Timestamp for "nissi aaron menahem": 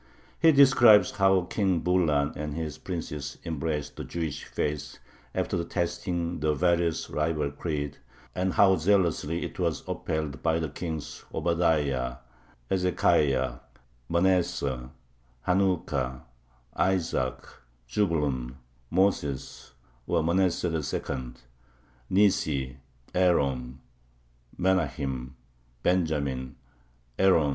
22.09-25.35